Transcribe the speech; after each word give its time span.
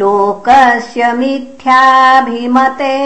लोकस्य 0.00 1.12
मिथ्याभिमते 1.18 2.96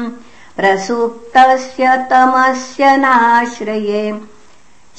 प्रसुप्तस्य 0.57 1.85
तमस्य 2.11 2.83
नाश्रये 2.97 4.03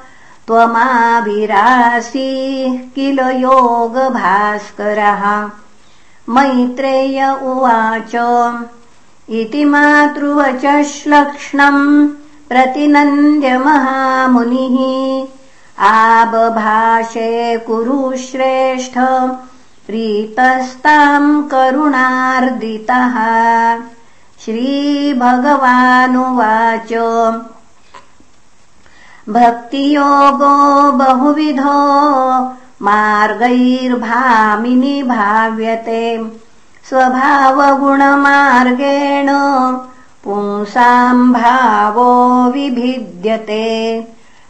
त्वमाविरासी 0.46 2.78
किल 2.78 3.18
योगभास्करः। 3.18 5.50
मैत्रेय 6.28 7.36
उवाच। 7.42 8.12
इति 9.30 9.64
मातृवच 9.64 10.84
श्लक्ष्णम् 10.84 12.08
प्रतिनन्द्य 12.50 13.58
महामुनिः 13.58 15.86
आबभाषे 15.86 17.58
कुरुश्रेष्ठ 17.58 18.98
प्रीतस्ताम् 19.86 21.50
करुणार्दितः। 21.50 23.16
श्रीभगवानुवाच। 24.44 26.92
भक्तियोगो 29.28 30.92
बहुविधो 30.92 31.78
मार्गैर्भामिनि 32.82 35.02
भाव्यते। 35.02 36.30
स्वभावगुणमार्गेण 36.88 39.30
पुंसाम् 40.24 41.32
भावो 41.32 42.50
विभिद्यते। 42.50 44.06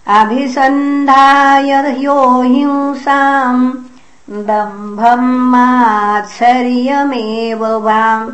अभिसन्धाय 0.07 1.73
ह्यो 1.73 2.43
हिंसाम् 2.43 3.73
दम्भम् 4.31 5.51
मात्सर्यमेव 5.51 7.67
वा। 7.67 8.29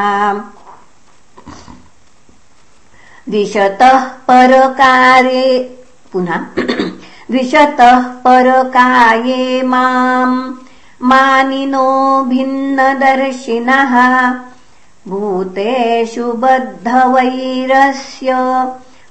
द्विशतः 3.30 4.00
परकारे 4.00 5.78
पुनः 6.14 6.38
द्विशतः 7.31 8.00
परकाये 8.00 9.64
माम् 9.64 10.54
मानिनो 11.02 12.24
भिन्नदर्शिनः। 12.24 14.34
भूतेषु 15.08 16.34
बद्धवैरस्य 16.34 18.34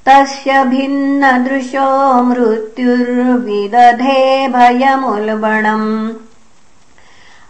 तस्य 0.05 0.63
भिन्नदृशो 0.63 2.23
मृत्युर्विदधे 2.23 4.47
भयमुल्बणम्। 4.47 6.11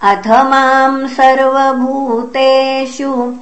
अथ 0.02 0.28
माम् 0.28 1.08
सर्वभूतेषु 1.08 3.34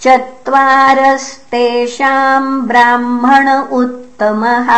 चत्वारस्तेषाम् 0.00 2.62
ब्राह्मण 2.62 3.48
उत्तमः 3.78 4.68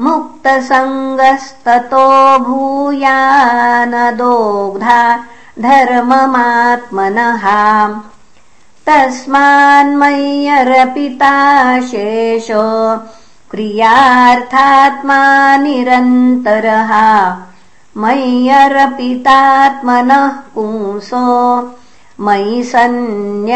मुक्तसङ्गस्ततो 0.00 2.38
भूयानदोग्धा 2.38 5.24
धर्ममात्मनः 5.58 7.46
तस्मान्मय्यरपिता 8.90 11.34
शेषो 11.90 12.64
क्रियार्थात्मा 13.50 15.18
निरन्तरः 15.62 16.90
मय्यरपितात्मनः 18.02 20.26
पुंसो 20.54 21.22
मयि 22.26 22.58
सन्न्यस्तकर्मणः 22.72 23.46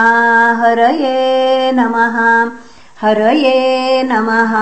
हरये 0.62 1.72
नमः 1.72 2.16
हरये 3.00 4.02
नमः 4.02 4.52